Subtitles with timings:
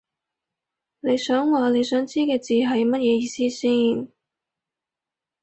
[1.01, 4.11] 你想話你想知嘅字係乜嘢意思先